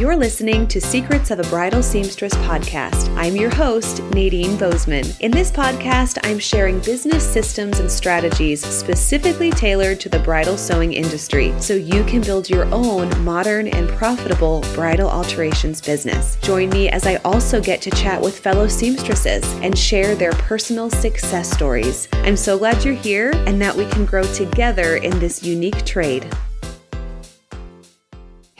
[0.00, 3.14] You're listening to Secrets of a Bridal Seamstress podcast.
[3.18, 5.04] I'm your host, Nadine Bozeman.
[5.20, 10.94] In this podcast, I'm sharing business systems and strategies specifically tailored to the bridal sewing
[10.94, 16.36] industry so you can build your own modern and profitable bridal alterations business.
[16.36, 20.88] Join me as I also get to chat with fellow seamstresses and share their personal
[20.88, 22.08] success stories.
[22.24, 26.26] I'm so glad you're here and that we can grow together in this unique trade.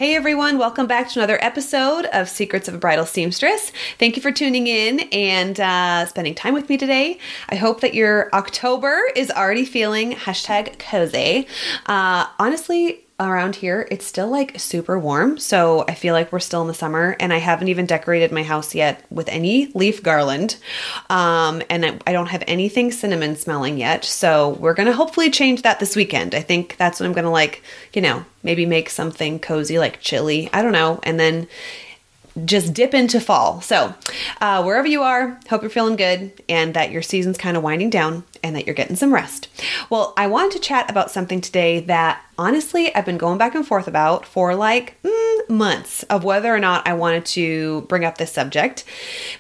[0.01, 3.70] Hey everyone, welcome back to another episode of Secrets of a Bridal Seamstress.
[3.98, 7.19] Thank you for tuning in and uh, spending time with me today.
[7.51, 11.47] I hope that your October is already feeling hashtag cozy.
[11.84, 15.38] Uh, honestly, around here, it's still like super warm.
[15.38, 18.42] So I feel like we're still in the summer, and I haven't even decorated my
[18.42, 20.56] house yet with any leaf garland.
[21.09, 24.05] Um, and I don't have anything cinnamon smelling yet.
[24.05, 26.34] So we're going to hopefully change that this weekend.
[26.34, 30.00] I think that's what I'm going to like, you know, maybe make something cozy like
[30.00, 30.48] chili.
[30.52, 31.00] I don't know.
[31.02, 31.48] And then
[32.45, 33.61] just dip into fall.
[33.61, 33.95] So,
[34.41, 37.91] uh, wherever you are, hope you're feeling good and that your season's kind of winding
[37.91, 39.48] down and that you're getting some rest.
[39.88, 43.66] Well, I wanted to chat about something today that honestly I've been going back and
[43.66, 48.16] forth about for like mm, months of whether or not I wanted to bring up
[48.16, 48.84] this subject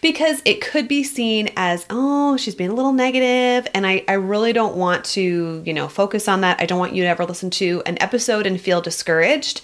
[0.02, 4.14] because it could be seen as, oh, she's being a little negative, and I, I
[4.14, 6.60] really don't want to, you know, focus on that.
[6.60, 9.62] I don't want you to ever listen to an episode and feel discouraged.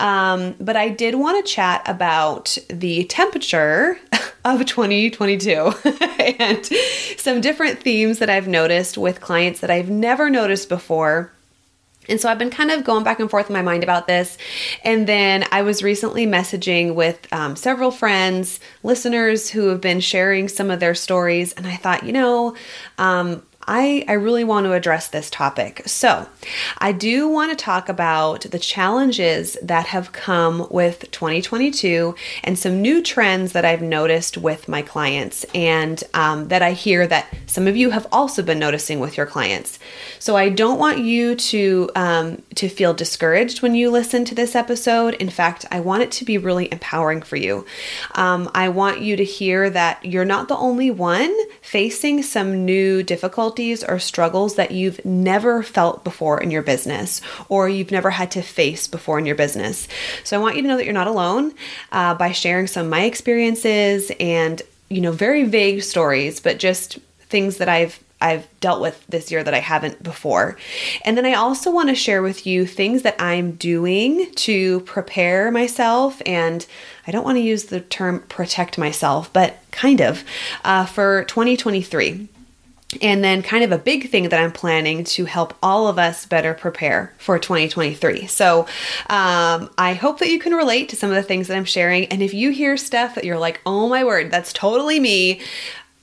[0.00, 3.98] Um, but I did want to chat about the temperature
[4.44, 5.72] of 2022
[6.38, 6.66] and
[7.16, 11.32] some different themes that I've noticed with clients that I've never noticed before.
[12.08, 14.36] And so I've been kind of going back and forth in my mind about this.
[14.82, 20.48] And then I was recently messaging with um, several friends, listeners who have been sharing
[20.48, 21.52] some of their stories.
[21.54, 22.56] And I thought, you know,
[22.98, 25.82] um, I, I really want to address this topic.
[25.86, 26.28] So,
[26.78, 32.82] I do want to talk about the challenges that have come with 2022 and some
[32.82, 37.66] new trends that I've noticed with my clients and um, that I hear that some
[37.66, 39.78] of you have also been noticing with your clients.
[40.18, 44.54] So, I don't want you to um, to feel discouraged when you listen to this
[44.54, 45.14] episode.
[45.14, 47.64] In fact, I want it to be really empowering for you.
[48.14, 53.02] Um, I want you to hear that you're not the only one facing some new
[53.02, 58.10] difficulties difficulties or struggles that you've never felt before in your business or you've never
[58.10, 59.86] had to face before in your business.
[60.24, 61.54] So I want you to know that you're not alone
[61.92, 66.98] uh, by sharing some of my experiences and, you know, very vague stories, but just
[67.28, 70.56] things that I've I've dealt with this year that I haven't before.
[71.04, 75.50] And then I also want to share with you things that I'm doing to prepare
[75.50, 76.64] myself and
[77.06, 80.24] I don't want to use the term protect myself, but kind of
[80.64, 82.28] uh, for 2023.
[83.02, 86.26] And then, kind of a big thing that I'm planning to help all of us
[86.26, 88.26] better prepare for 2023.
[88.26, 88.60] So,
[89.10, 92.06] um, I hope that you can relate to some of the things that I'm sharing.
[92.06, 95.40] And if you hear stuff that you're like, oh my word, that's totally me,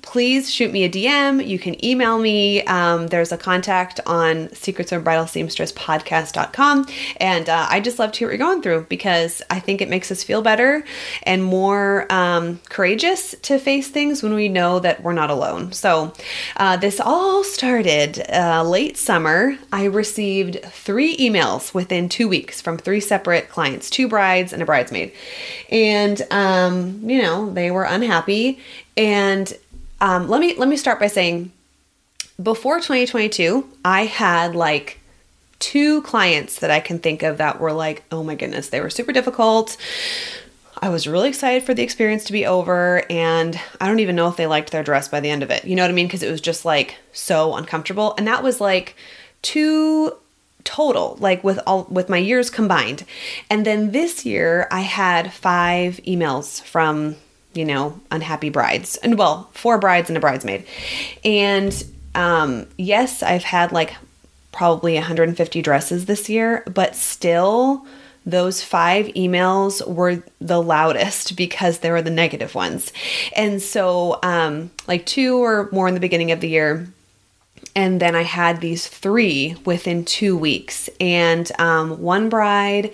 [0.01, 1.45] please shoot me a DM.
[1.45, 2.63] You can email me.
[2.63, 6.87] Um, there's a contact on secrets of bridal seamstress podcast.com.
[7.17, 9.89] And uh, I just love to hear what you're going through because I think it
[9.89, 10.83] makes us feel better
[11.23, 15.71] and more um, courageous to face things when we know that we're not alone.
[15.71, 16.13] So
[16.57, 19.57] uh, this all started uh, late summer.
[19.71, 24.65] I received three emails within two weeks from three separate clients, two brides and a
[24.65, 25.11] bridesmaid.
[25.69, 28.59] And, um, you know, they were unhappy.
[28.97, 29.51] And
[30.01, 31.51] um, let me let me start by saying
[32.41, 34.99] before 2022, I had like
[35.59, 38.89] two clients that I can think of that were like, oh my goodness, they were
[38.89, 39.77] super difficult.
[40.81, 44.27] I was really excited for the experience to be over, and I don't even know
[44.27, 45.63] if they liked their dress by the end of it.
[45.63, 46.07] You know what I mean?
[46.07, 48.15] Because it was just like so uncomfortable.
[48.17, 48.95] And that was like
[49.43, 50.17] two
[50.63, 53.03] total like with all with my years combined
[53.49, 57.15] and then this year i had five emails from
[57.53, 58.97] you know, unhappy brides.
[58.97, 60.65] And well, four brides and a bridesmaid.
[61.23, 61.83] And
[62.15, 63.95] um, yes, I've had like
[64.51, 67.85] probably 150 dresses this year, but still
[68.25, 72.93] those five emails were the loudest because they were the negative ones.
[73.35, 76.87] And so, um, like two or more in the beginning of the year,
[77.75, 80.89] and then I had these three within two weeks.
[80.99, 82.91] And um, one bride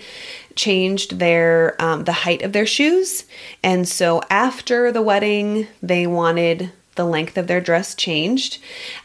[0.58, 3.24] changed their um, the height of their shoes,
[3.62, 8.58] and so after the wedding, they wanted the length of their dress changed.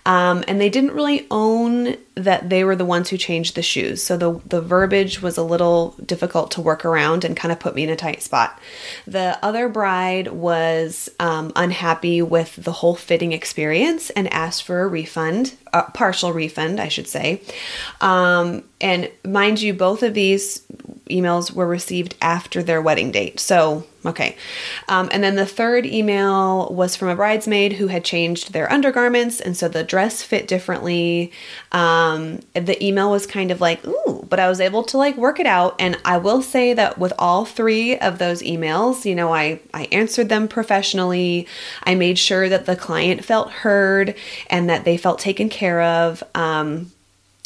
[0.06, 4.04] Um, and they didn't really own that they were the ones who changed the shoes.
[4.04, 7.75] So the, the verbiage was a little difficult to work around and kind of put
[7.75, 8.60] me in a tight spot.
[9.07, 14.88] The other bride was um, unhappy with the whole fitting experience and asked for a
[14.88, 17.42] refund, a partial refund, I should say.
[18.01, 20.63] Um, and mind you, both of these
[21.10, 23.39] emails were received after their wedding date.
[23.39, 24.36] So, okay.
[24.88, 29.40] Um, and then the third email was from a bridesmaid who had changed their undergarments.
[29.40, 31.32] And so the dress fit differently.
[31.72, 35.40] Um, the email was kind of like, ooh, but I was able to like work
[35.40, 35.76] it out.
[35.80, 39.86] And I will say that with all three of those emails, you know, I, I
[39.92, 41.48] answered them professionally.
[41.84, 44.16] I made sure that the client felt heard
[44.50, 46.24] and that they felt taken care of.
[46.36, 46.92] Um,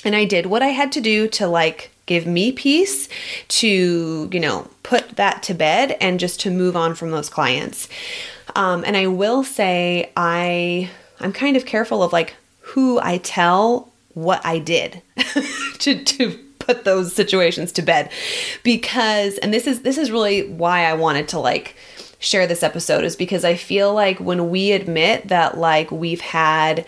[0.04, 3.08] and I did what I had to do to like give me peace
[3.50, 7.88] to, you know, put that to bed and just to move on from those clients.
[8.56, 10.90] Um, and I will say I
[11.20, 15.04] I'm kind of careful of like who I tell what I did
[15.80, 18.12] to to put those situations to bed
[18.64, 21.76] because and this is this is really why I wanted to like
[22.20, 26.86] share this episode is because I feel like when we admit that like we've had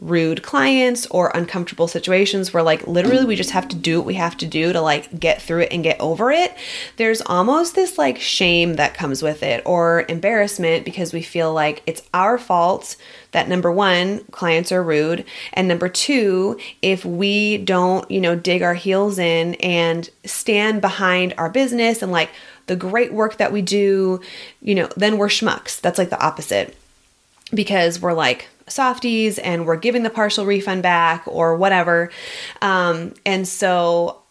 [0.00, 4.14] rude clients or uncomfortable situations where like literally we just have to do what we
[4.14, 6.54] have to do to like get through it and get over it
[6.96, 11.82] there's almost this like shame that comes with it or embarrassment because we feel like
[11.86, 12.96] it's our fault
[13.32, 18.62] that number one clients are rude and number two if we don't you know dig
[18.62, 22.30] our heels in and stand behind our business and like
[22.66, 24.20] the great work that we do
[24.60, 25.80] you know then we're schmucks.
[25.80, 26.76] That's like the opposite
[27.52, 32.10] because we're like softies and we're giving the partial refund back or whatever.
[32.60, 34.22] Um, and so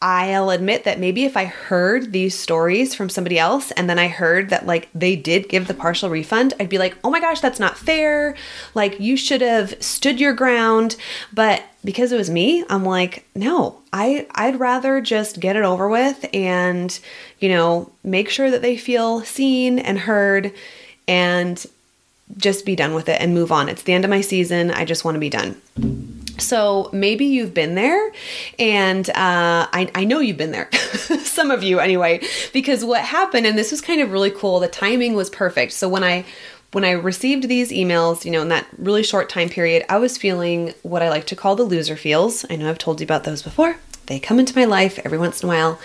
[0.00, 4.06] I'll admit that maybe if I heard these stories from somebody else and then I
[4.06, 7.40] heard that like they did give the partial refund, I'd be like, oh my gosh,
[7.40, 8.36] that's not fair.
[8.74, 10.94] Like you should have stood your ground.
[11.32, 15.88] But because it was me, I'm like, no, I, I'd rather just get it over
[15.88, 16.96] with and,
[17.40, 20.52] you know, make sure that they feel seen and heard
[21.08, 21.66] and
[22.36, 23.68] just be done with it and move on.
[23.68, 24.70] It's the end of my season.
[24.70, 25.60] I just want to be done.
[26.38, 28.12] So maybe you've been there,
[28.60, 32.20] and uh, I, I know you've been there, some of you anyway,
[32.52, 34.60] because what happened, and this was kind of really cool.
[34.60, 35.72] The timing was perfect.
[35.72, 36.24] So when I
[36.72, 40.18] when I received these emails, you know, in that really short time period, I was
[40.18, 42.44] feeling what I like to call the loser feels.
[42.50, 43.76] I know I've told you about those before.
[44.06, 45.78] They come into my life every once in a while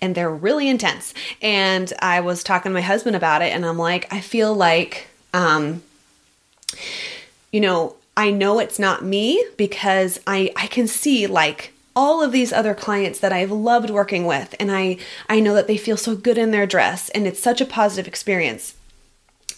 [0.00, 1.12] and they're really intense.
[1.42, 5.08] And I was talking to my husband about it, and I'm like, I feel like
[5.32, 5.82] um,
[7.52, 12.32] you know, I know it's not me because I I can see like all of
[12.32, 15.96] these other clients that I've loved working with and I I know that they feel
[15.96, 18.74] so good in their dress and it's such a positive experience.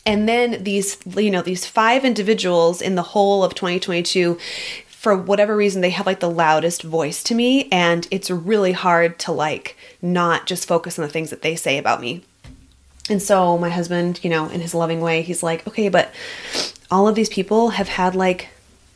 [0.05, 4.39] And then these you know, these five individuals in the whole of 2022
[4.87, 9.19] for whatever reason they have like the loudest voice to me and it's really hard
[9.21, 12.25] to like not just focus on the things that they say about me.
[13.11, 16.13] And so my husband, you know, in his loving way, he's like, "Okay, but
[16.91, 18.49] all of these people have had like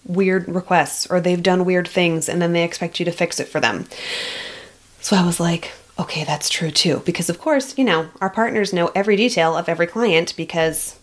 [0.05, 3.49] weird requests or they've done weird things and then they expect you to fix it
[3.49, 3.87] for them.
[5.01, 7.03] So I was like, okay, that's true too.
[7.05, 10.99] Because, of course, you know, our partners know every detail of every client because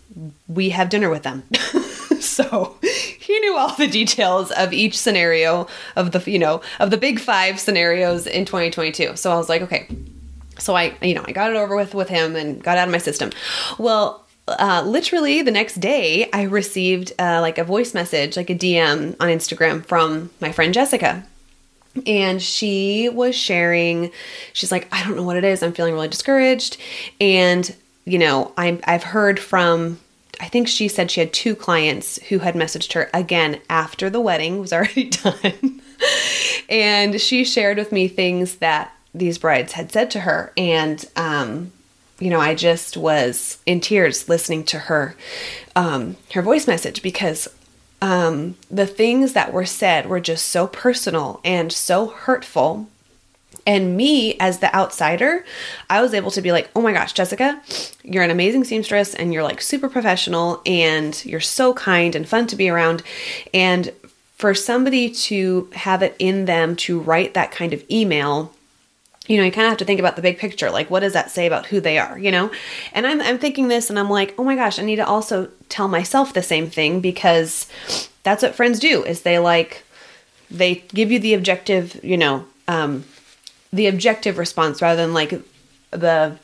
[0.48, 1.44] we have dinner with them.
[2.20, 5.66] so he knew all the details of each scenario
[5.96, 9.16] of the, you know, of the big five scenarios in 2022.
[9.16, 9.86] So I was like, okay.
[10.58, 12.92] So I, you know, I got it over with with him and got out of
[12.92, 13.30] my system.
[13.78, 14.26] Well,
[14.58, 19.16] uh, literally the next day, I received uh, like a voice message, like a DM
[19.20, 21.24] on Instagram from my friend Jessica.
[22.06, 24.12] And she was sharing,
[24.52, 25.62] she's like, I don't know what it is.
[25.62, 26.76] I'm feeling really discouraged.
[27.20, 29.98] And, you know, i I've heard from
[30.40, 34.20] I think she said she had two clients who had messaged her again after the
[34.20, 35.82] wedding was already done.
[36.68, 40.52] and she shared with me things that these brides had said to her.
[40.56, 41.72] And um,
[42.20, 45.16] you know, I just was in tears listening to her
[45.74, 47.48] um, her voice message because
[48.02, 52.88] um, the things that were said were just so personal and so hurtful.
[53.66, 55.44] And me, as the outsider,
[55.88, 57.60] I was able to be like, oh my gosh, Jessica,
[58.02, 62.46] you're an amazing seamstress and you're like super professional and you're so kind and fun
[62.48, 63.02] to be around.
[63.52, 63.92] And
[64.36, 68.54] for somebody to have it in them to write that kind of email
[69.30, 70.72] you know, you kind of have to think about the big picture.
[70.72, 72.50] Like, what does that say about who they are, you know?
[72.92, 75.48] And I'm, I'm thinking this and I'm like, oh my gosh, I need to also
[75.68, 77.68] tell myself the same thing because
[78.24, 79.84] that's what friends do is they like,
[80.50, 83.04] they give you the objective, you know, um,
[83.72, 85.40] the objective response rather than like
[85.92, 86.36] the,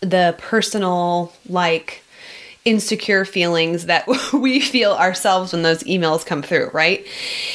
[0.00, 2.02] the personal, like,
[2.66, 7.06] insecure feelings that we feel ourselves when those emails come through, right?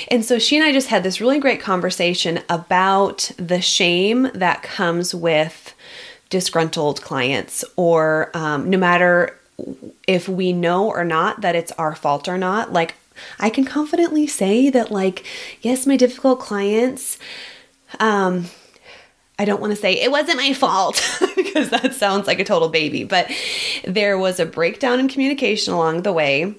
[0.09, 4.63] And so she and I just had this really great conversation about the shame that
[4.63, 5.75] comes with
[6.29, 9.37] disgruntled clients, or um, no matter
[10.07, 12.73] if we know or not that it's our fault or not.
[12.73, 12.95] Like,
[13.39, 15.25] I can confidently say that, like,
[15.61, 17.19] yes, my difficult clients,
[17.99, 18.45] um,
[19.41, 21.03] I don't want to say it wasn't my fault
[21.35, 23.27] because that sounds like a total baby, but
[23.83, 26.53] there was a breakdown in communication along the way.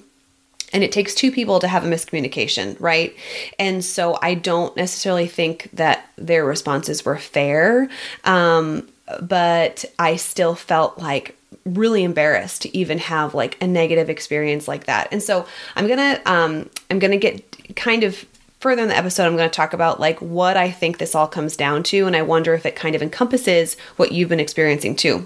[0.73, 3.15] And it takes two people to have a miscommunication, right?
[3.57, 7.89] And so I don't necessarily think that their responses were fair.
[8.25, 8.89] Um,
[9.21, 14.87] but I still felt like really embarrassed to even have like a negative experience like
[14.87, 15.07] that.
[15.13, 15.47] And so
[15.77, 18.25] I'm gonna um, I'm gonna get kind of
[18.63, 19.27] further in the episode.
[19.27, 22.17] I'm going to talk about like what I think this all comes down to, and
[22.17, 25.25] I wonder if it kind of encompasses what you've been experiencing too.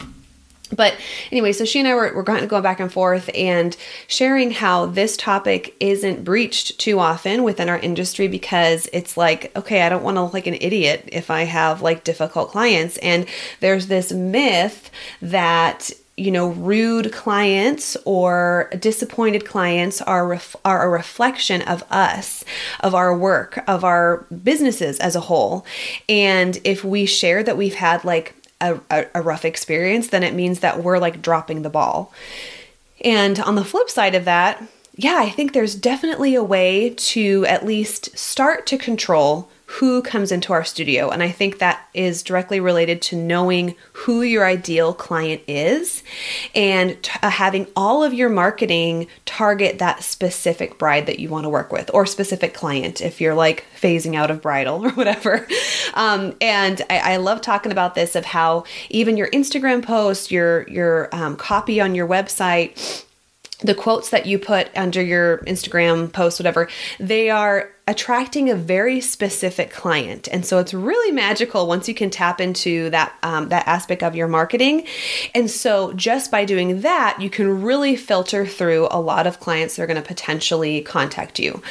[0.75, 0.97] But
[1.31, 3.77] anyway, so she and I were, were going back and forth and
[4.09, 9.83] sharing how this topic isn't breached too often within our industry because it's like, okay,
[9.83, 12.97] I don't want to look like an idiot if I have like difficult clients.
[12.99, 13.27] And
[13.61, 14.91] there's this myth
[15.23, 22.43] that you know, rude clients or disappointed clients are ref- are a reflection of us,
[22.81, 25.67] of our work, of our businesses as a whole.
[26.09, 30.33] And if we share that we've had like a, a, a rough experience, then it
[30.33, 32.15] means that we're like dropping the ball.
[33.05, 34.63] And on the flip side of that,
[34.95, 40.31] yeah, I think there's definitely a way to at least start to control who comes
[40.31, 41.11] into our studio.
[41.11, 46.05] And I think that is directly related to knowing who your ideal client is
[46.55, 51.45] and t- uh, having all of your marketing target that specific bride that you want
[51.45, 55.47] to work with or specific client if you're like phasing out of bridal or whatever.
[55.95, 60.69] Um, and I, I, love talking about this of how even your Instagram post, your,
[60.69, 63.06] your um, copy on your website,
[63.61, 69.01] the quotes that you put under your Instagram post, whatever, they are attracting a very
[69.01, 73.67] specific client, and so it's really magical once you can tap into that um, that
[73.67, 74.87] aspect of your marketing.
[75.35, 79.77] And so, just by doing that, you can really filter through a lot of clients
[79.77, 81.63] that are going to potentially contact you.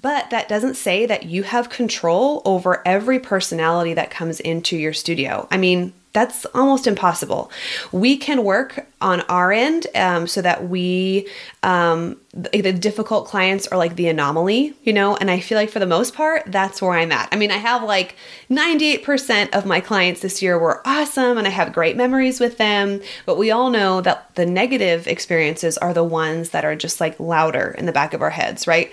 [0.00, 4.94] But that doesn't say that you have control over every personality that comes into your
[4.94, 5.48] studio.
[5.50, 7.50] I mean, that's almost impossible.
[7.92, 11.28] We can work on our end um, so that we,
[11.62, 15.68] um, the, the difficult clients are like the anomaly, you know, and I feel like
[15.68, 17.28] for the most part, that's where I'm at.
[17.32, 18.16] I mean, I have like
[18.48, 23.02] 98% of my clients this year were awesome and I have great memories with them,
[23.26, 27.20] but we all know that the negative experiences are the ones that are just like
[27.20, 28.90] louder in the back of our heads, right?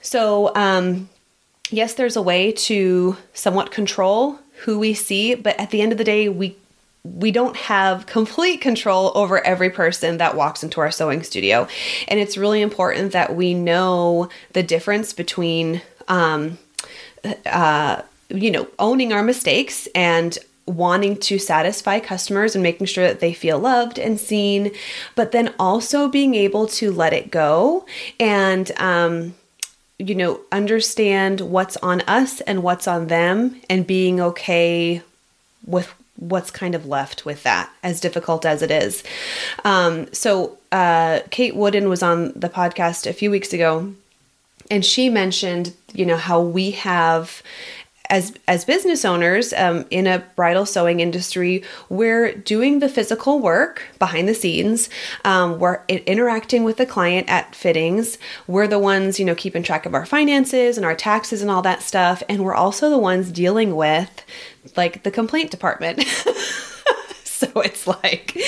[0.00, 1.08] So, um,
[1.70, 5.98] yes, there's a way to somewhat control who we see, but at the end of
[5.98, 6.56] the day, we
[7.04, 11.66] we don't have complete control over every person that walks into our sewing studio.
[12.06, 16.58] And it's really important that we know the difference between, um,
[17.44, 23.18] uh, you know, owning our mistakes and wanting to satisfy customers and making sure that
[23.18, 24.70] they feel loved and seen,
[25.16, 27.84] but then also being able to let it go
[28.20, 29.34] and, um,
[30.02, 35.00] you know, understand what's on us and what's on them and being okay
[35.64, 39.04] with what's kind of left with that, as difficult as it is.
[39.64, 43.94] Um, so, uh, Kate Wooden was on the podcast a few weeks ago,
[44.70, 47.42] and she mentioned, you know, how we have
[48.10, 53.82] as as business owners um, in a bridal sewing industry, we're doing the physical work
[53.98, 54.90] behind the scenes.
[55.24, 58.18] Um, we're interacting with the client at fittings.
[58.46, 61.62] We're the ones, you know, keeping track of our finances and our taxes and all
[61.62, 64.24] that stuff, and we're also the ones dealing with
[64.76, 66.04] like the complaint department.
[67.42, 68.38] so it's like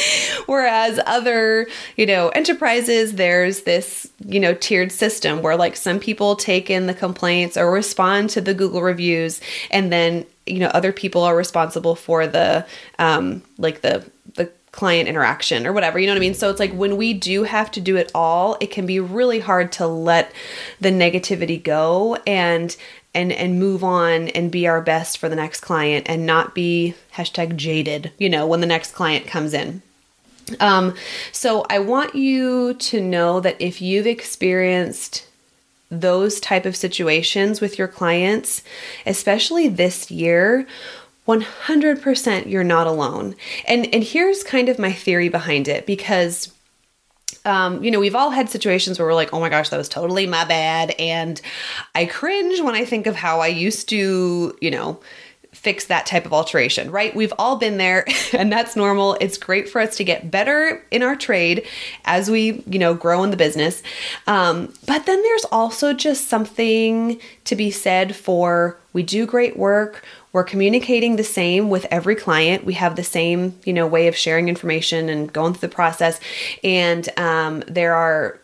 [0.46, 6.36] whereas other you know enterprises there's this you know tiered system where like some people
[6.36, 10.92] take in the complaints or respond to the google reviews and then you know other
[10.92, 12.64] people are responsible for the
[12.98, 16.34] um like the the client interaction or whatever you know what i mean?
[16.34, 19.40] So it's like when we do have to do it all it can be really
[19.40, 20.32] hard to let
[20.80, 22.76] the negativity go and
[23.14, 26.94] and and move on and be our best for the next client and not be
[27.14, 29.82] hashtag jaded you know when the next client comes in.
[30.60, 30.94] Um,
[31.32, 35.26] so i want you to know that if you've experienced
[35.90, 38.62] those type of situations with your clients
[39.06, 40.66] especially this year
[41.26, 43.34] 100% you're not alone.
[43.66, 46.52] And and here's kind of my theory behind it because
[47.44, 49.88] um, you know, we've all had situations where we're like, oh my gosh, that was
[49.88, 50.94] totally my bad.
[50.98, 51.40] And
[51.94, 55.00] I cringe when I think of how I used to, you know,
[55.54, 57.14] fix that type of alteration, right?
[57.14, 59.16] We've all been there and that's normal.
[59.20, 61.66] It's great for us to get better in our trade
[62.04, 63.82] as we, you know, grow in the business.
[64.26, 70.04] Um, but then there's also just something to be said for we do great work.
[70.32, 72.64] We're communicating the same with every client.
[72.64, 76.18] We have the same, you know, way of sharing information and going through the process.
[76.62, 78.40] And um, there are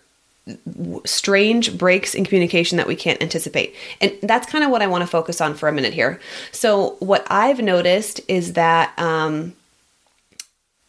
[1.04, 3.74] strange breaks in communication that we can't anticipate.
[4.00, 6.20] And that's kind of what I want to focus on for a minute here.
[6.52, 9.54] So, what I've noticed is that, um,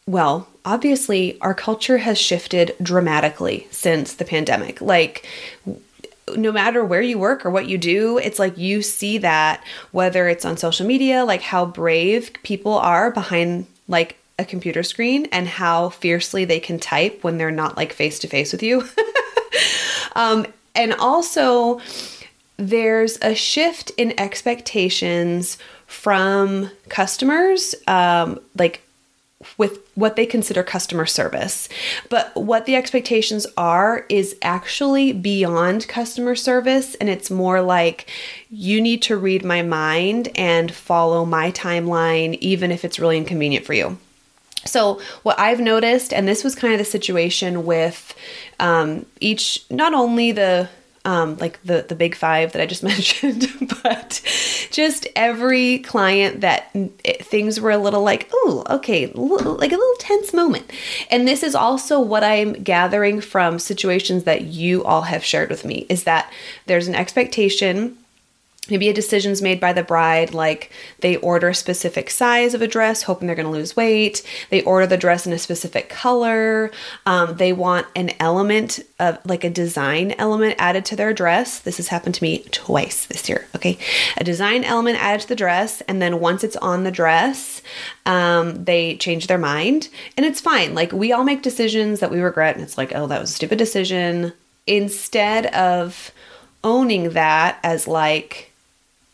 [0.08, 4.81] well, obviously, our culture has shifted dramatically since the pandemic.
[4.81, 5.27] Like,
[6.36, 10.27] no matter where you work or what you do, it's like you see that whether
[10.27, 15.48] it's on social media, like how brave people are behind like a computer screen and
[15.48, 18.88] how fiercely they can type when they're not like face to face with you.
[20.15, 21.82] um, and also,
[22.58, 28.82] there's a shift in expectations from customers, um, like
[29.58, 31.68] with what they consider customer service.
[32.10, 36.96] But what the expectations are is actually beyond customer service.
[36.96, 38.10] And it's more like
[38.50, 43.65] you need to read my mind and follow my timeline, even if it's really inconvenient
[43.65, 43.98] for you.
[44.65, 48.15] So, what I've noticed, and this was kind of the situation with
[48.60, 50.70] um, each, not only the
[51.03, 53.48] um, like the the big five that I just mentioned,
[53.84, 54.22] but
[54.72, 56.70] just every client that
[57.03, 60.72] it, things were a little like, oh, okay, like a little tense moment.
[61.10, 65.65] And this is also what I'm gathering from situations that you all have shared with
[65.65, 66.32] me is that
[66.68, 67.98] there's an expectation
[68.70, 72.68] maybe a decision's made by the bride like they order a specific size of a
[72.68, 74.24] dress hoping they're going to lose weight.
[74.51, 76.70] They order the dress in a specific color.
[77.08, 81.60] Um, they want an element of like a design element added to their dress.
[81.60, 83.80] This has happened to me twice this year okay?
[84.18, 87.63] A design element added to the dress and then once it's on the dress
[88.06, 90.75] um, they change their mind and it's fine.
[90.75, 93.34] Like we all make decisions that we regret and it's like oh that was a
[93.34, 94.34] stupid decision.
[94.68, 96.12] Instead of
[96.63, 98.50] owning that as like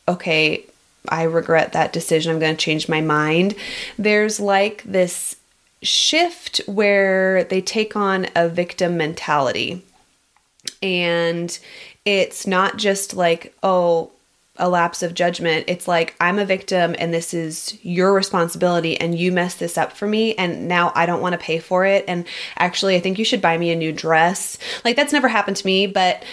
[0.08, 0.66] okay,
[1.10, 2.32] I regret that decision.
[2.32, 3.56] I'm going to change my mind.
[3.98, 5.36] There's like this
[5.82, 9.84] shift where they take on a victim mentality.
[10.82, 11.58] And
[12.06, 14.12] it's not just like, oh,
[14.60, 15.66] a lapse of judgment.
[15.68, 19.94] It's like, I'm a victim and this is your responsibility and you messed this up
[19.94, 22.06] for me and now I don't want to pay for it.
[22.08, 22.26] And
[22.58, 24.58] actually, I think you should buy me a new dress.
[24.84, 26.24] Like, that's never happened to me, but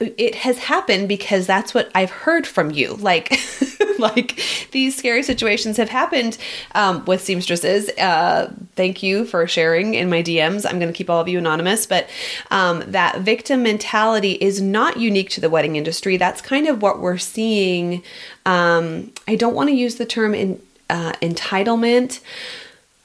[0.00, 2.94] it has happened because that's what I've heard from you.
[2.94, 3.38] Like,
[3.98, 4.40] like
[4.72, 6.38] these scary situations have happened
[6.74, 7.88] um, with seamstresses.
[7.98, 10.66] Uh, thank you for sharing in my DMs.
[10.66, 12.08] I'm going to keep all of you anonymous, but
[12.50, 16.16] um, that victim mentality is not unique to the wedding industry.
[16.16, 18.02] That's kind of what we're seeing.
[18.46, 22.20] Um, I don't want to use the term in uh, entitlement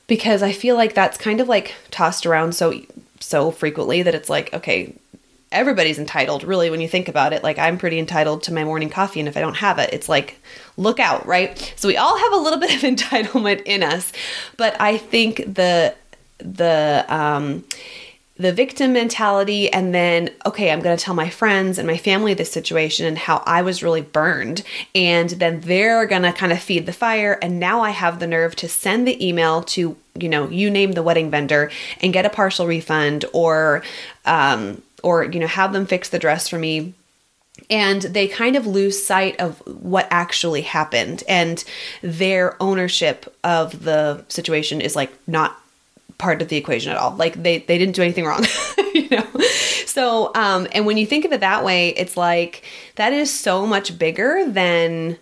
[0.08, 2.82] because I feel like that's kind of like tossed around so
[3.20, 4.96] so frequently that it's like okay
[5.54, 7.44] everybody's entitled really when you think about it.
[7.44, 10.10] Like i'm pretty entitled to my morning coffee and if i don't have it it's
[10.10, 10.40] like
[10.76, 11.74] look out right?
[11.76, 14.12] So we all have a little bit of entitlement in us
[14.58, 15.96] but i think the
[16.40, 17.64] the um
[18.38, 22.34] the victim mentality and then okay i'm going to tell my friends and my family
[22.34, 24.64] this situation and how i was really burned
[24.96, 28.26] and then they're going to kind of feed the fire and now i have the
[28.26, 31.70] nerve to send the email to you know you name the wedding vendor
[32.02, 33.84] and get a partial refund or
[34.26, 36.94] um or you know have them fix the dress for me.
[37.70, 41.24] And they kind of lose sight of what actually happened.
[41.30, 41.64] And
[42.02, 45.60] their ownership of the situation is like not
[46.18, 47.16] part of the equation at all.
[47.16, 48.46] Like they they didn't do anything wrong
[48.94, 49.28] you know?
[49.86, 52.64] So um and when you think of it that way it's like
[52.96, 55.18] that is so much bigger than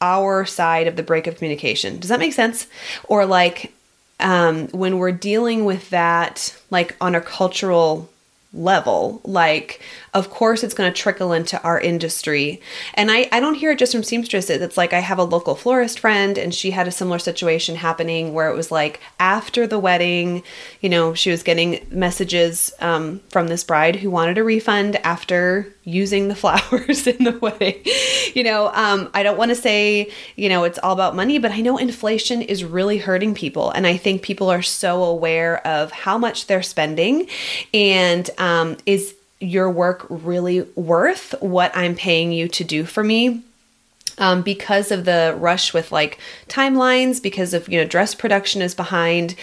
[0.00, 1.98] our side of the break of communication.
[1.98, 2.66] Does that make sense?
[3.04, 3.72] Or like
[4.18, 8.10] um when we're dealing with that like on a cultural
[8.52, 9.20] level.
[9.24, 9.80] Like
[10.12, 12.60] of course it's going to trickle into our industry.
[12.94, 14.60] And I, I don't hear it just from seamstresses.
[14.60, 18.32] It's like i have a local florist friend and she had a similar situation happening
[18.32, 20.42] where it was like after the wedding
[20.80, 25.72] you know she was getting messages um, from this bride who wanted a refund after
[25.84, 27.80] using the flowers in the wedding.
[28.34, 31.52] You know um, i don't want to say you know it's all about money but
[31.52, 33.70] i know inflation is really hurting people.
[33.70, 37.28] And i think people are so aware of how much they're spending
[37.74, 43.42] and um, is your work really worth what I'm paying you to do for me?
[44.18, 48.74] Um, because of the rush with like timelines, because of, you know, dress production is
[48.74, 49.34] behind.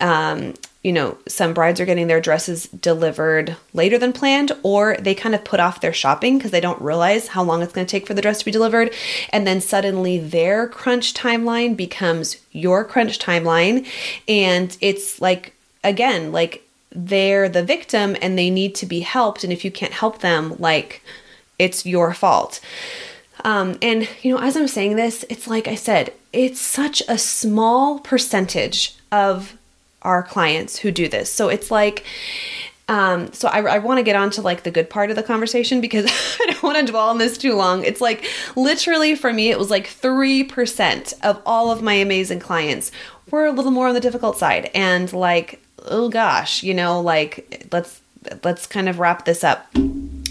[0.00, 5.14] Um, you know, some brides are getting their dresses delivered later than planned, or they
[5.14, 7.90] kind of put off their shopping because they don't realize how long it's going to
[7.90, 8.92] take for the dress to be delivered.
[9.30, 13.86] And then suddenly their crunch timeline becomes your crunch timeline.
[14.28, 16.65] And it's like, again, like
[16.96, 19.44] they're the victim and they need to be helped.
[19.44, 21.02] And if you can't help them, like
[21.58, 22.60] it's your fault.
[23.44, 27.18] Um, and, you know, as I'm saying this, it's like I said, it's such a
[27.18, 29.56] small percentage of
[30.02, 31.30] our clients who do this.
[31.30, 32.04] So it's like,
[32.88, 35.22] Um, so I, I want to get on to like the good part of the
[35.22, 36.06] conversation because
[36.40, 37.84] I don't want to dwell on this too long.
[37.84, 42.92] It's like literally for me, it was like 3% of all of my amazing clients
[43.30, 44.70] were a little more on the difficult side.
[44.72, 48.00] And like, oh gosh, you know, like let's,
[48.44, 49.66] let's kind of wrap this up.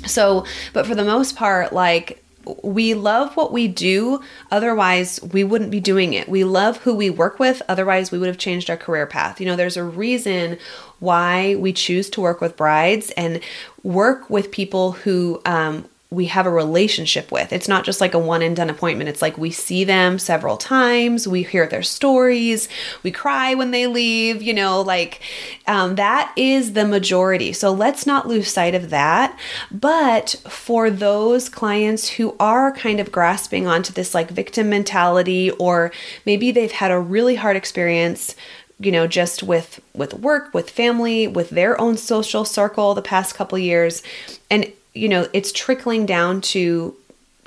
[0.06, 2.24] So, but for the most part, like
[2.64, 6.30] we love what we do, otherwise, we wouldn't be doing it.
[6.30, 9.40] We love who we work with, otherwise, we would have changed our career path.
[9.40, 10.58] You know, there's a reason
[11.00, 13.40] why we choose to work with brides and
[13.84, 17.52] work with people who um, we have a relationship with.
[17.52, 19.10] It's not just like a one and done appointment.
[19.10, 22.70] It's like we see them several times, we hear their stories,
[23.02, 25.22] we cry when they leave, you know, like
[25.68, 27.54] um, that is the majority.
[27.54, 29.38] So let's not lose sight of that.
[29.72, 35.92] But for those clients who are kind of grasping onto this like victim mentality, or
[36.26, 38.36] maybe they've had a really hard experience
[38.78, 43.34] you know just with with work with family with their own social circle the past
[43.34, 44.04] couple years
[44.52, 46.96] and you know, it's trickling down to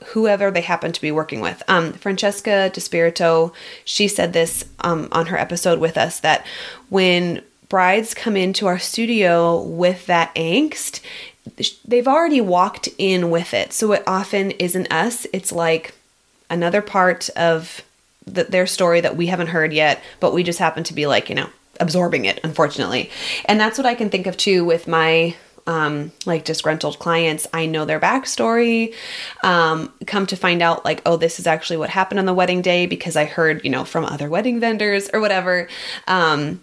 [0.07, 1.63] whoever they happen to be working with.
[1.67, 3.53] Um, Francesca Despirito,
[3.85, 6.47] she said this um, on her episode with us that
[6.89, 11.01] when brides come into our studio with that angst,
[11.85, 13.73] they've already walked in with it.
[13.73, 15.95] So it often isn't us, it's like
[16.49, 17.83] another part of
[18.27, 21.29] the, their story that we haven't heard yet, but we just happen to be like,
[21.29, 21.49] you know,
[21.81, 23.11] absorbing it, unfortunately.
[23.47, 25.35] And that's what I can think of too with my
[25.69, 28.95] um, like disgruntled clients, I know their backstory.
[29.45, 32.63] Um, come to find out, like, oh, this is actually what happened on the wedding
[32.63, 35.69] day because I heard, you know, from other wedding vendors or whatever.
[36.09, 36.63] Um,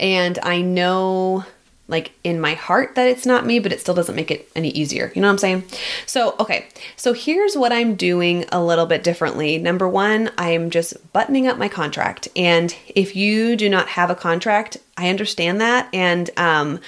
[0.00, 1.44] and I know,
[1.86, 4.70] like, in my heart that it's not me, but it still doesn't make it any
[4.70, 5.12] easier.
[5.14, 5.64] You know what I'm saying?
[6.06, 6.66] So, okay.
[6.96, 9.56] So here's what I'm doing a little bit differently.
[9.58, 12.26] Number one, I'm just buttoning up my contract.
[12.34, 15.88] And if you do not have a contract, I understand that.
[15.92, 16.80] And, um,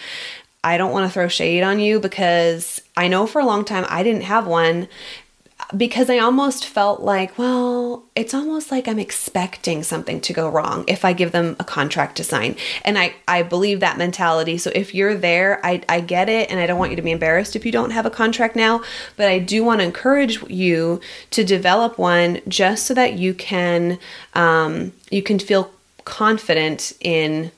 [0.64, 3.86] I don't want to throw shade on you because I know for a long time
[3.88, 4.88] I didn't have one
[5.76, 10.84] because I almost felt like, well, it's almost like I'm expecting something to go wrong
[10.88, 12.56] if I give them a contract to sign.
[12.84, 14.56] And I, I believe that mentality.
[14.56, 16.50] So if you're there, I, I get it.
[16.50, 18.82] And I don't want you to be embarrassed if you don't have a contract now.
[19.16, 21.00] But I do want to encourage you
[21.32, 23.98] to develop one just so that you can,
[24.34, 25.70] um, you can feel
[26.04, 27.52] confident in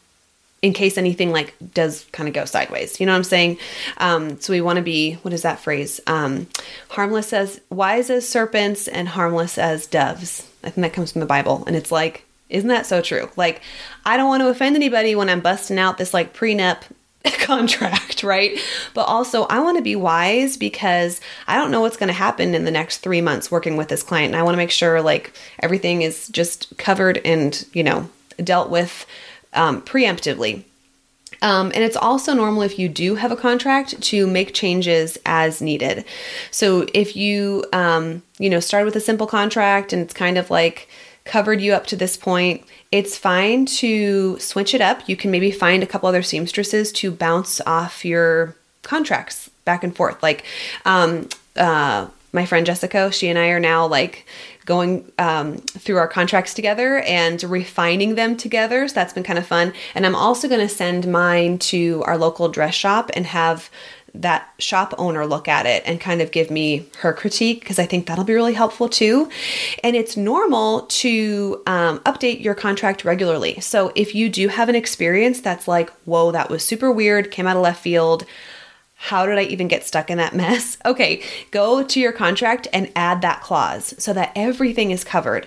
[0.62, 3.00] in case anything like does kind of go sideways.
[3.00, 3.58] You know what I'm saying?
[3.96, 6.00] Um, so we want to be, what is that phrase?
[6.06, 6.48] Um,
[6.90, 10.46] harmless as, wise as serpents and harmless as doves.
[10.62, 11.64] I think that comes from the Bible.
[11.66, 13.30] And it's like, isn't that so true?
[13.36, 13.62] Like,
[14.04, 16.82] I don't want to offend anybody when I'm busting out this like prenup
[17.40, 18.58] contract, right?
[18.92, 22.54] But also, I want to be wise because I don't know what's going to happen
[22.54, 24.34] in the next three months working with this client.
[24.34, 28.10] And I want to make sure like everything is just covered and, you know,
[28.42, 29.06] dealt with
[29.52, 30.64] um, preemptively.
[31.42, 35.62] Um, and it's also normal if you do have a contract to make changes as
[35.62, 36.04] needed.
[36.50, 40.50] So if you, um, you know, start with a simple contract and it's kind of
[40.50, 40.88] like
[41.24, 45.08] covered you up to this point, it's fine to switch it up.
[45.08, 49.94] You can maybe find a couple other seamstresses to bounce off your contracts back and
[49.94, 50.22] forth.
[50.22, 50.44] Like,
[50.84, 54.26] um, uh, my friend Jessica, she and I are now like
[54.66, 58.86] going um, through our contracts together and refining them together.
[58.86, 59.72] So that's been kind of fun.
[59.94, 63.70] And I'm also going to send mine to our local dress shop and have
[64.14, 67.86] that shop owner look at it and kind of give me her critique because I
[67.86, 69.30] think that'll be really helpful too.
[69.84, 73.60] And it's normal to um, update your contract regularly.
[73.60, 77.46] So if you do have an experience that's like, whoa, that was super weird, came
[77.46, 78.24] out of left field,
[79.02, 80.76] how did I even get stuck in that mess?
[80.90, 85.46] Okay, go to your contract and add that clause so that everything is covered.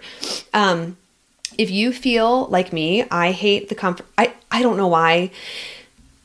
[0.54, 0.96] Um,
[1.58, 4.06] if you feel like me, I hate the comfort.
[4.18, 5.32] I I don't know why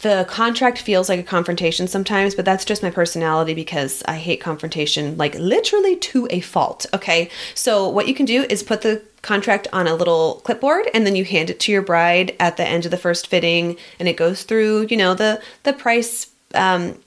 [0.01, 4.41] the contract feels like a confrontation sometimes, but that's just my personality because I hate
[4.41, 6.87] confrontation like literally to a fault.
[6.95, 11.05] Okay, so what you can do is put the contract on a little clipboard and
[11.05, 14.09] then you hand it to your bride at the end of the first fitting, and
[14.09, 16.31] it goes through you know the the price.
[16.55, 16.99] Um,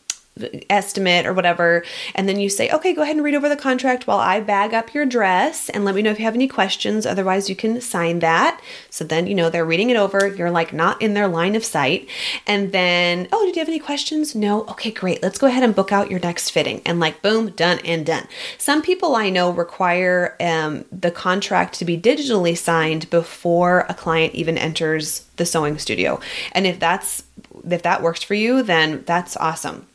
[0.70, 1.84] estimate or whatever.
[2.15, 4.74] And then you say okay go ahead and read over the contract while i bag
[4.74, 7.06] up your dress and let me know if you have any questions.
[7.06, 8.62] Otherwise you can sign that.
[8.89, 10.28] So then you know they're reading it over.
[10.28, 12.08] You're like not in their line of sight.
[12.48, 14.34] And then oh did you have any questions?
[14.34, 14.65] No?
[14.67, 15.22] Okay great.
[15.22, 16.82] Let's go ahead and book out your next fitting.
[16.86, 18.28] And like boom done and done.
[18.58, 24.34] Some people i know require um, the contract to be digitally signed before a client
[24.34, 26.20] even enters the sewing studio.
[26.54, 27.24] And if that's
[27.70, 29.88] if that works for you then that's awesome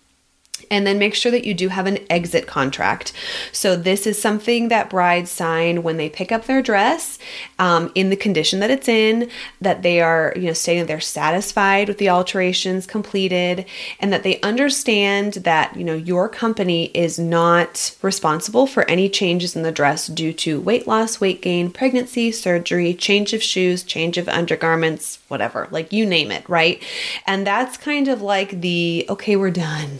[0.70, 3.12] And then make sure that you do have an exit contract.
[3.52, 7.18] So, this is something that brides sign when they pick up their dress
[7.59, 11.00] um, in the condition that it's in, that they are, you know, stating that they're
[11.00, 13.66] satisfied with the alterations completed,
[14.00, 19.57] and that they understand that, you know, your company is not responsible for any changes
[19.57, 24.18] in the dress due to weight loss, weight gain, pregnancy, surgery, change of shoes, change
[24.18, 26.83] of undergarments, whatever, like you name it, right?
[27.26, 29.98] And that's kind of like the okay, we're done.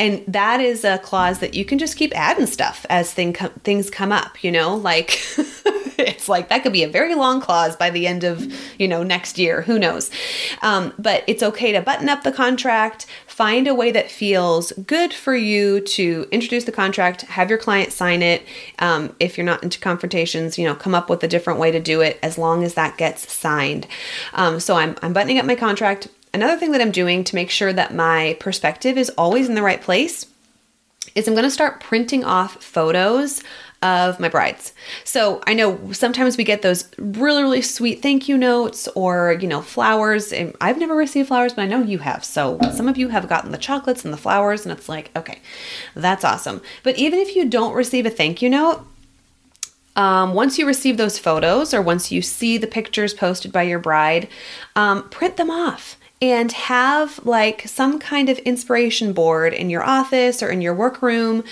[0.00, 3.52] And that is a clause that you can just keep adding stuff as thing com-
[3.64, 5.20] things come up, you know, like
[5.98, 9.02] it's like that could be a very long clause by the end of, you know,
[9.02, 10.10] next year, who knows.
[10.62, 15.12] Um, but it's okay to button up the contract, find a way that feels good
[15.12, 18.42] for you to introduce the contract, have your client sign it.
[18.78, 21.80] Um, if you're not into confrontations, you know, come up with a different way to
[21.80, 23.86] do it as long as that gets signed.
[24.32, 26.08] Um, so I'm, I'm buttoning up my contract.
[26.32, 29.62] Another thing that I'm doing to make sure that my perspective is always in the
[29.62, 30.26] right place
[31.14, 33.42] is I'm going to start printing off photos
[33.82, 34.74] of my brides.
[35.04, 39.48] So I know sometimes we get those really, really sweet thank you notes or, you
[39.48, 40.32] know, flowers.
[40.32, 42.24] And I've never received flowers, but I know you have.
[42.24, 45.40] So some of you have gotten the chocolates and the flowers, and it's like, okay,
[45.94, 46.60] that's awesome.
[46.82, 48.84] But even if you don't receive a thank you note,
[49.96, 53.78] um, once you receive those photos or once you see the pictures posted by your
[53.78, 54.28] bride,
[54.76, 60.42] um, print them off and have like some kind of inspiration board in your office
[60.42, 61.42] or in your workroom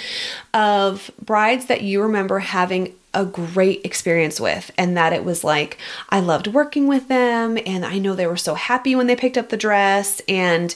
[0.52, 5.78] of brides that you remember having a great experience with and that it was like
[6.10, 9.38] I loved working with them and I know they were so happy when they picked
[9.38, 10.74] up the dress and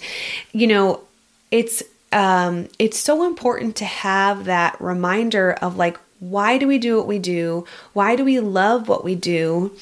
[0.52, 1.02] you know
[1.50, 6.96] it's um it's so important to have that reminder of like why do we do
[6.98, 7.66] what we do?
[7.94, 9.72] Why do we love what we do?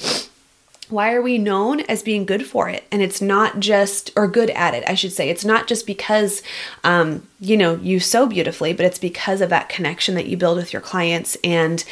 [0.91, 2.85] Why are we known as being good for it?
[2.91, 5.29] And it's not just or good at it i should say.
[5.29, 6.43] It's not just because
[6.85, 10.57] um, you know you sew beautifully but it's because of that connection that you build
[10.57, 11.37] with your clients.
[11.43, 11.83] And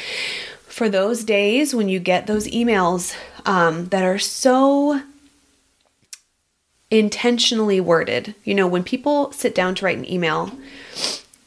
[0.63, 5.01] for those days when you get those emails um, that are so
[6.91, 10.51] intentionally worded you know when people sit down to write an email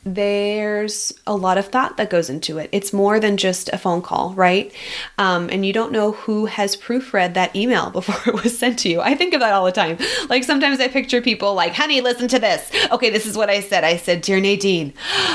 [0.04, 2.68] there's a lot of thought that goes into it.
[2.72, 4.72] It's more than just a phone call, right?
[5.18, 8.88] Um, and you don't know who has proofread that email before it was sent to
[8.88, 9.00] you.
[9.00, 9.98] I think of that all the time.
[10.28, 12.70] Like sometimes I picture people like, honey, listen to this.
[12.90, 13.84] Okay, this is what I said.
[13.84, 14.92] I said, Dear Nadine,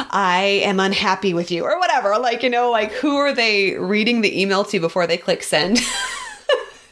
[0.09, 2.17] I am unhappy with you, or whatever.
[2.17, 5.79] Like, you know, like who are they reading the email to before they click send?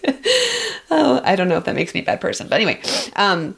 [0.92, 2.48] oh, I don't know if that makes me a bad person.
[2.48, 2.82] But anyway,
[3.16, 3.58] um,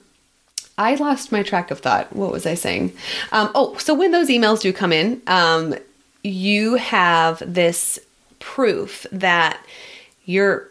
[0.78, 2.16] I lost my track of thought.
[2.16, 2.94] What was I saying?
[3.32, 5.76] Um, oh, so when those emails do come in, um,
[6.24, 8.00] you have this
[8.40, 9.60] proof that
[10.26, 10.70] you're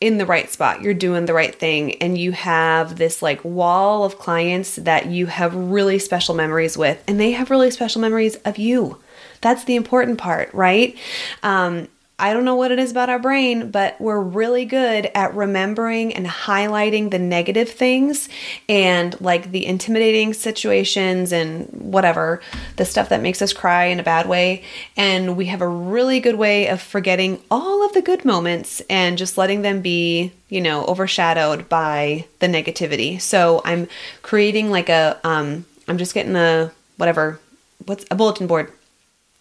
[0.00, 4.04] in the right spot, you're doing the right thing, and you have this like wall
[4.04, 8.36] of clients that you have really special memories with, and they have really special memories
[8.36, 8.98] of you.
[9.42, 10.96] That's the important part, right?
[11.42, 11.88] Um,
[12.20, 16.12] I don't know what it is about our brain, but we're really good at remembering
[16.14, 18.28] and highlighting the negative things
[18.68, 22.42] and like the intimidating situations and whatever,
[22.76, 24.64] the stuff that makes us cry in a bad way.
[24.98, 29.16] And we have a really good way of forgetting all of the good moments and
[29.16, 33.18] just letting them be, you know, overshadowed by the negativity.
[33.18, 33.88] So I'm
[34.20, 37.40] creating like a, um, I'm just getting a whatever,
[37.86, 38.70] what's a bulletin board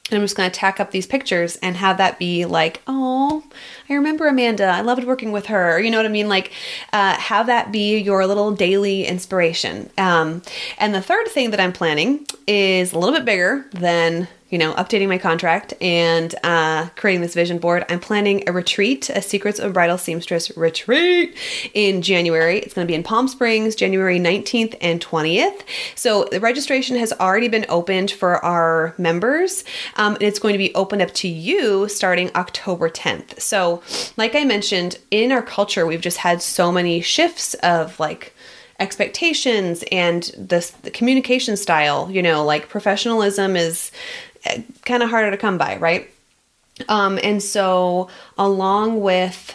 [0.10, 3.44] and I'm just going to tack up these pictures and have that be like, oh,
[3.90, 4.66] I remember Amanda.
[4.66, 5.80] I loved working with her.
[5.80, 6.30] You know what I mean?
[6.30, 6.52] Like,
[6.94, 9.90] uh, have that be your little daily inspiration.
[9.98, 10.44] Um,
[10.78, 14.74] and the third thing that I'm planning is a little bit bigger than you know,
[14.74, 17.86] updating my contract and uh, creating this vision board.
[17.88, 21.38] I'm planning a retreat, a Secrets of Bridal Seamstress retreat
[21.74, 22.58] in January.
[22.60, 25.62] It's going to be in Palm Springs, January 19th and 20th.
[25.94, 29.64] So the registration has already been opened for our members,
[29.98, 33.40] um, and it's going to be opened up to you starting October 10th.
[33.40, 33.79] So,
[34.18, 38.34] like I mentioned, in our culture, we've just had so many shifts of like,
[38.82, 43.92] expectations and the, the communication style you know like professionalism is
[44.86, 46.10] kind of harder to come by, right?
[46.88, 49.54] Um, and so, along with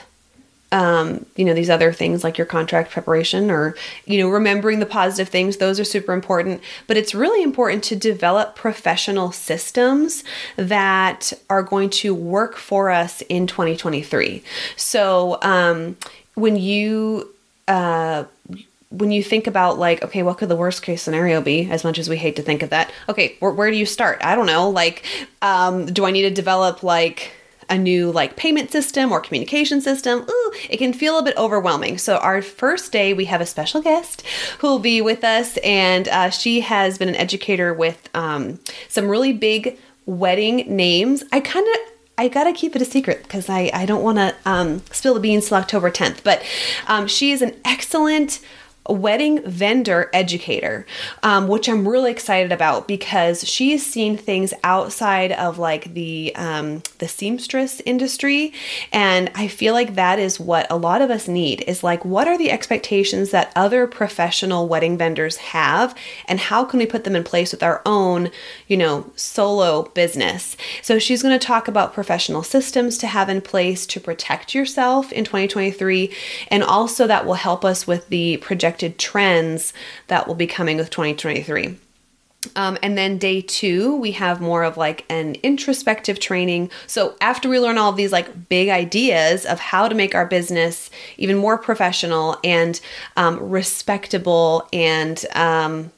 [0.75, 4.87] um, you know, these other things like your contract preparation or, you know, remembering the
[4.87, 6.61] positive things, those are super important.
[6.89, 10.25] But it's really important to develop professional systems
[10.57, 14.43] that are going to work for us in 2023.
[14.75, 15.97] So, um,
[16.35, 17.33] when you
[17.69, 18.25] uh,
[18.91, 21.99] when you think about like okay what could the worst case scenario be as much
[21.99, 24.47] as we hate to think of that okay where, where do you start i don't
[24.47, 25.05] know like
[25.43, 27.33] um, do i need to develop like
[27.69, 31.99] a new like payment system or communication system, ooh, it can feel a bit overwhelming.
[31.99, 34.23] So, our first day, we have a special guest
[34.59, 39.09] who will be with us, and uh, she has been an educator with um, some
[39.09, 41.25] really big wedding names.
[41.33, 44.35] I kind of I gotta keep it a secret because I, I don't want to
[44.45, 46.23] um, spill the beans till October 10th.
[46.23, 46.43] But
[46.87, 48.41] um, she is an excellent
[48.89, 50.87] wedding vendor educator,
[51.23, 56.83] um, which I'm really excited about because she's seen things outside of like the um,
[56.99, 58.53] the seamstress industry,
[58.93, 62.29] and I feel like that is what a lot of us need is like what
[62.29, 65.95] are the expectations that other professional wedding vendors have,
[66.29, 68.31] and how can we put them in place with our own,
[68.69, 70.57] you know, solo business.
[70.83, 75.11] So she's going to talk about professional systems to have in place to protect yourself
[75.11, 76.13] in 2023,
[76.49, 79.73] and also that will help us with the project trends
[80.09, 81.77] that will be coming with 2023.
[82.57, 86.71] Um, and then day two, we have more of like an introspective training.
[86.87, 90.27] So after we learn all of these like big ideas of how to make our
[90.27, 92.81] business even more professional and
[93.17, 95.91] um, respectable and um,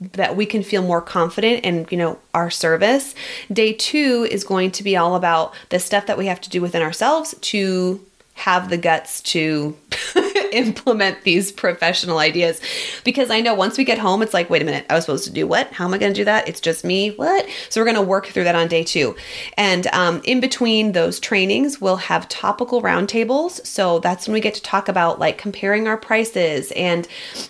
[0.00, 3.14] that we can feel more confident in you know our service
[3.52, 6.60] day two is going to be all about the stuff that we have to do
[6.60, 8.04] within ourselves to
[8.34, 9.76] have the guts to
[10.52, 12.60] implement these professional ideas
[13.04, 15.24] because I know once we get home, it's like, wait a minute, I was supposed
[15.24, 15.72] to do what?
[15.72, 16.48] How am I going to do that?
[16.48, 17.10] It's just me.
[17.10, 17.46] What?
[17.68, 19.16] So we're going to work through that on day two.
[19.56, 23.64] And um, in between those trainings, we'll have topical roundtables.
[23.66, 27.08] So that's when we get to talk about like comparing our prices and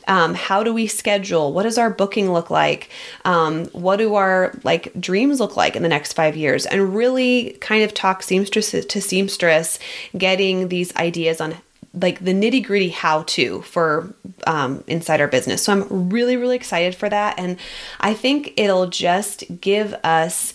[0.09, 1.53] um, how do we schedule?
[1.53, 2.91] What does our booking look like?
[3.25, 6.67] Um, what do our like dreams look like in the next five years?
[6.67, 9.79] And really kind of talk seamstress to seamstress,
[10.17, 11.57] getting these ideas on
[11.95, 14.15] like the nitty gritty how to for
[14.47, 15.63] um, inside our business.
[15.63, 17.39] So I'm really, really excited for that.
[17.39, 17.59] And
[18.01, 20.55] I think it'll just give us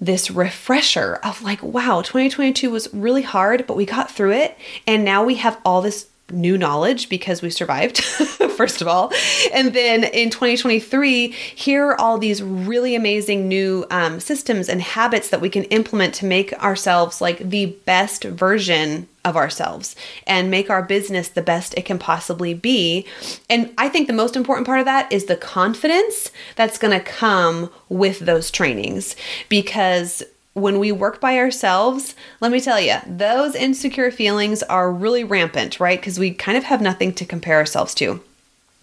[0.00, 4.56] this refresher of like, wow, 2022 was really hard, but we got through it.
[4.86, 7.98] And now we have all this new knowledge because we survived,
[8.56, 9.12] first of all.
[9.52, 15.30] And then in 2023, here are all these really amazing new um, systems and habits
[15.30, 19.94] that we can implement to make ourselves like the best version of ourselves
[20.26, 23.06] and make our business the best it can possibly be.
[23.48, 27.04] And I think the most important part of that is the confidence that's going to
[27.04, 29.16] come with those trainings
[29.48, 30.22] because
[30.54, 35.78] when we work by ourselves, let me tell you, those insecure feelings are really rampant,
[35.78, 36.00] right?
[36.00, 38.20] Because we kind of have nothing to compare ourselves to.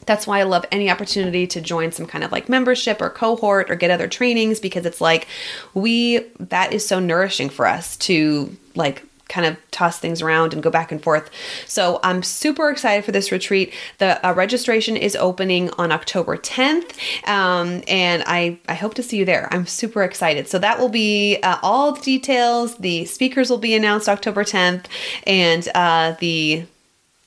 [0.06, 3.70] That's why I love any opportunity to join some kind of like membership or cohort
[3.70, 5.28] or get other trainings because it's like
[5.74, 10.64] we, that is so nourishing for us to like kind of toss things around and
[10.64, 11.30] go back and forth.
[11.66, 13.74] So I'm super excited for this retreat.
[13.98, 19.18] The uh, registration is opening on October 10th, um, and I I hope to see
[19.18, 19.48] you there.
[19.52, 20.48] I'm super excited.
[20.48, 22.78] So that will be uh, all the details.
[22.78, 24.86] The speakers will be announced October 10th,
[25.26, 26.66] and uh, the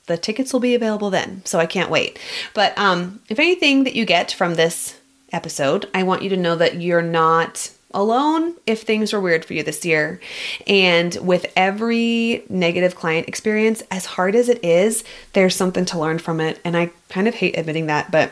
[0.06, 1.42] the tickets will be available then.
[1.44, 2.18] So I can't wait.
[2.52, 4.98] But um, if anything that you get from this
[5.32, 9.54] episode, I want you to know that you're not alone if things were weird for
[9.54, 10.20] you this year.
[10.66, 16.18] And with every negative client experience, as hard as it is, there's something to learn
[16.18, 16.60] from it.
[16.64, 18.30] And I kind of hate admitting that, but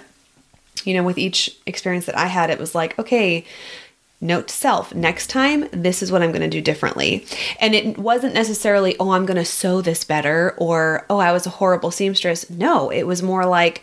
[0.84, 3.44] you know, with each experience that I had, it was like, okay,
[4.20, 7.24] note to self next time this is what i'm going to do differently
[7.60, 11.46] and it wasn't necessarily oh i'm going to sew this better or oh i was
[11.46, 13.80] a horrible seamstress no it was more like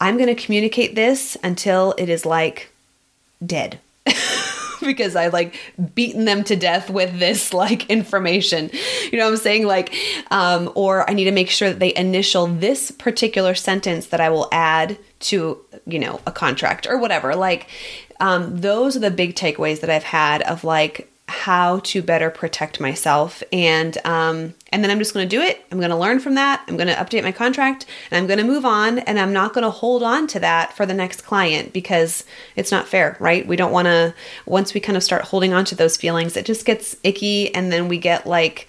[0.00, 2.72] i'm going to communicate this until it is like
[3.44, 3.78] dead
[4.86, 5.54] because I like
[5.94, 8.70] beaten them to death with this like information.
[9.10, 9.66] You know what I'm saying?
[9.66, 9.94] Like,
[10.30, 14.30] um, or I need to make sure that they initial this particular sentence that I
[14.30, 17.34] will add to, you know, a contract or whatever.
[17.34, 17.68] Like,
[18.20, 22.80] um, those are the big takeaways that I've had of like, how to better protect
[22.80, 23.42] myself.
[23.52, 25.64] And um, and then i'm just going to do it.
[25.72, 26.64] I'm going to learn from that.
[26.68, 29.00] I'm going to update my contract and i'm going to move on.
[29.00, 32.70] And i'm not going to hold on to that for the next client because it's
[32.70, 33.46] not fair right?
[33.46, 36.46] We don't want to once we kind of start holding on to those feelings it
[36.46, 38.68] just gets icky and then we get like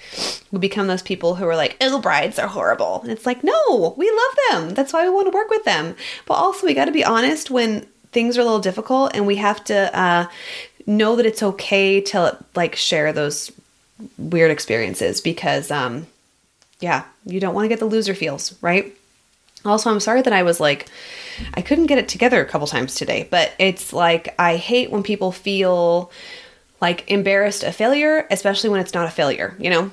[0.51, 3.01] we become those people who are like oh brides are horrible.
[3.01, 4.73] And it's like no we love them.
[4.73, 5.95] That's why we want to work with them.
[6.25, 9.35] But also we got to be honest when things are a little difficult and we
[9.35, 10.27] have to uh,
[10.87, 13.51] know that it's okay to like share those
[14.17, 16.07] weird experiences because um
[16.79, 18.95] yeah, you don't want to get the loser feels, right?
[19.65, 20.87] Also, I'm sorry that I was like
[21.53, 25.03] I couldn't get it together a couple times today, but it's like I hate when
[25.03, 26.11] people feel
[26.81, 29.91] like embarrassed a failure, especially when it's not a failure, you know?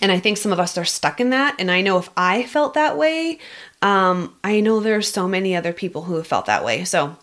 [0.00, 1.56] And I think some of us are stuck in that.
[1.60, 3.38] And I know if I felt that way,
[3.82, 6.82] um, I know there's so many other people who have felt that way.
[6.84, 7.16] So,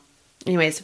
[0.47, 0.83] anyways,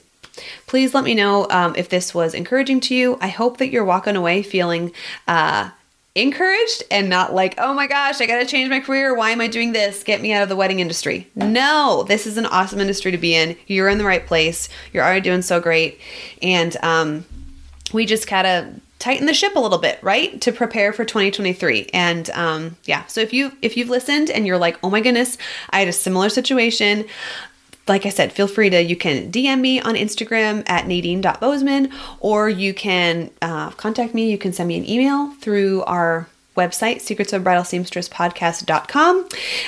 [0.68, 3.18] Please let me know um, if this was encouraging to you.
[3.22, 4.92] I hope that you're walking away feeling
[5.28, 5.70] uh,
[6.16, 9.14] encouraged and not like, oh my gosh, I got to change my career.
[9.16, 10.04] Why am I doing this?
[10.04, 11.30] Get me out of the wedding industry.
[11.36, 13.58] No, this is an awesome industry to be in.
[13.68, 14.70] You're in the right place.
[14.94, 16.00] You're already doing so great.
[16.42, 17.26] And um,
[17.94, 20.40] we just gotta tighten the ship a little bit, right?
[20.42, 21.90] To prepare for 2023.
[21.94, 25.38] And um, yeah, so if you if you've listened and you're like, oh my goodness,
[25.70, 27.06] I had a similar situation
[27.88, 32.50] like I said, feel free to, you can DM me on Instagram at nadine.bozeman, or
[32.50, 34.32] you can uh, contact me.
[34.32, 39.26] You can send me an email through our website, secrets of bridal seamstress podcast.com.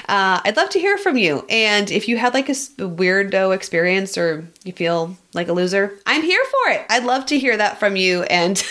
[0.08, 1.46] Uh, I'd love to hear from you.
[1.50, 6.24] And if you had like a weirdo experience or you feel like a loser, I'm
[6.24, 6.86] here for it.
[6.90, 8.64] I'd love to hear that from you and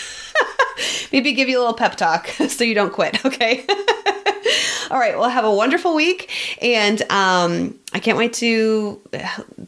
[1.11, 3.23] maybe give you a little pep talk so you don't quit.
[3.23, 3.65] Okay.
[4.89, 5.17] All right.
[5.17, 6.57] Well, have a wonderful week.
[6.61, 9.01] And um, I can't wait to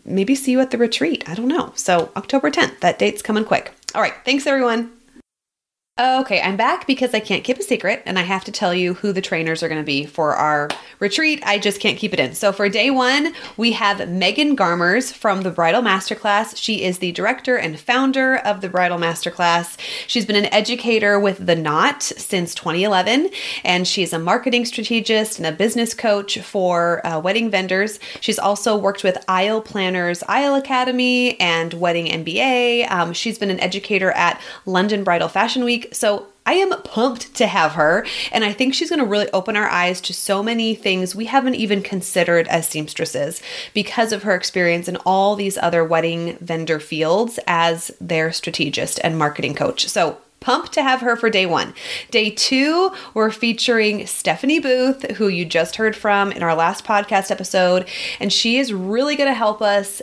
[0.05, 1.27] maybe see you at the retreat.
[1.27, 1.73] I don't know.
[1.75, 3.73] So, October 10th, that date's coming quick.
[3.95, 4.13] All right.
[4.25, 4.91] Thanks, everyone.
[5.99, 8.93] Okay, I'm back because I can't keep a secret and I have to tell you
[8.93, 10.69] who the trainers are going to be for our
[10.99, 11.43] retreat.
[11.45, 12.35] I just can't keep it in.
[12.35, 16.55] So, for day one, we have Megan Garmers from the Bridal Masterclass.
[16.55, 19.75] She is the director and founder of the Bridal Masterclass.
[20.07, 23.29] She's been an educator with The Knot since 2011,
[23.65, 27.99] and she's a marketing strategist and a business coach for uh, wedding vendors.
[28.21, 32.89] She's also worked with Aisle Planners, Aisle Academy, and Wedding MBA.
[32.89, 37.73] Um, she's been an educator at London Bridal Fashion So I am pumped to have
[37.73, 41.13] her, and I think she's going to really open our eyes to so many things
[41.13, 43.41] we haven't even considered as seamstresses
[43.73, 49.17] because of her experience in all these other wedding vendor fields as their strategist and
[49.17, 49.87] marketing coach.
[49.87, 51.73] So pumped to have her for day one.
[52.09, 57.29] Day two, we're featuring Stephanie Booth, who you just heard from in our last podcast
[57.29, 57.87] episode,
[58.19, 60.01] and she is really going to help us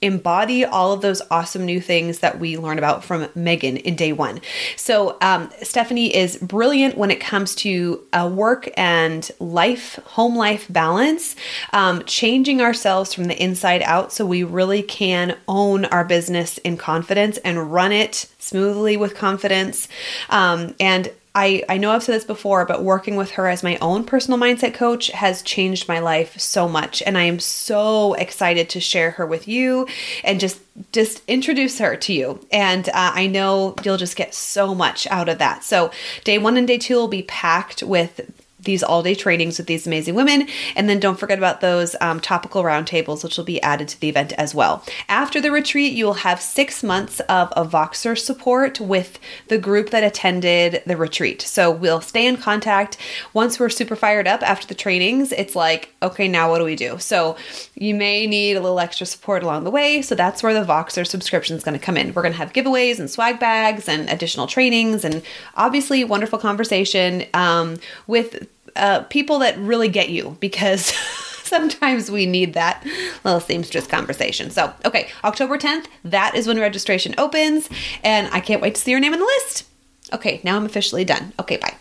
[0.00, 4.12] embody all of those awesome new things that we learn about from Megan in day
[4.12, 4.40] one.
[4.76, 10.66] So, um, Stephanie is brilliant when it comes to uh, work and life, home life
[10.68, 11.36] balance,
[11.72, 16.76] um, changing ourselves from the inside out so we really can own our business in
[16.76, 19.88] confidence and run it smoothly with confidence.
[20.30, 23.78] Um, and I, I know I've said this before, but working with her as my
[23.78, 27.00] own personal mindset coach has changed my life so much.
[27.06, 29.86] And I am so excited to share her with you
[30.24, 30.60] and just
[30.92, 32.44] just introduce her to you.
[32.50, 35.62] And uh, I know you'll just get so much out of that.
[35.62, 35.92] So
[36.24, 38.20] day one and day two will be packed with
[38.60, 40.48] these all day trainings with these amazing women.
[40.74, 44.08] And then don't forget about those um, topical roundtables, which will be added to the
[44.08, 44.84] event as well.
[45.08, 49.90] After the retreat, you will have six months of a Voxer support with the group
[49.90, 51.42] that attended the retreat.
[51.42, 52.96] So we'll stay in contact.
[53.32, 56.76] Once we're super fired up after the trainings, it's like, okay, now what do we
[56.76, 56.98] do?
[56.98, 57.36] So
[57.80, 60.02] you may need a little extra support along the way.
[60.02, 62.12] So that's where the Voxer subscription is going to come in.
[62.12, 65.22] We're going to have giveaways and swag bags and additional trainings and
[65.54, 70.86] obviously wonderful conversation um, with uh, people that really get you because
[71.44, 72.84] sometimes we need that
[73.24, 74.50] little seamstress conversation.
[74.50, 77.68] So, okay, October 10th, that is when registration opens,
[78.02, 79.64] and I can't wait to see your name on the list.
[80.12, 81.32] Okay, now I'm officially done.
[81.38, 81.78] Okay, bye.